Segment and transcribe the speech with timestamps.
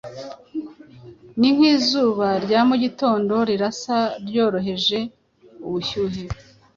[1.39, 4.99] Ni nk'izuba rya mu gitondo Lirasa ryoroheje
[5.67, 6.23] ubushyuhe